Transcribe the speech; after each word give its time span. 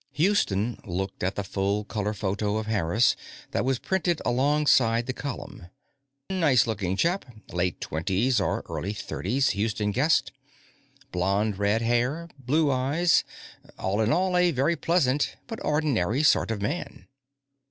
Houston 0.13 0.79
looked 0.83 1.21
at 1.21 1.35
the 1.35 1.43
full 1.43 1.83
color 1.83 2.15
photo 2.15 2.57
of 2.57 2.65
Harris 2.65 3.15
that 3.51 3.63
was 3.63 3.77
printed 3.77 4.19
alongside 4.25 5.05
the 5.05 5.13
column. 5.13 5.67
Nice 6.31 6.65
looking 6.65 6.97
chap; 6.97 7.23
late 7.53 7.79
twenties 7.79 8.41
or 8.41 8.63
early 8.67 8.93
thirties, 8.93 9.49
Houston 9.51 9.91
guessed. 9.91 10.31
Blond 11.11 11.59
red 11.59 11.83
hair, 11.83 12.27
blue 12.39 12.71
eyes. 12.71 13.23
All 13.77 14.01
in 14.01 14.11
all, 14.11 14.35
a 14.35 14.49
very 14.49 14.75
pleasant, 14.75 15.35
but 15.45 15.63
ordinary 15.63 16.23
sort 16.23 16.49
of 16.49 16.63
man. 16.63 17.05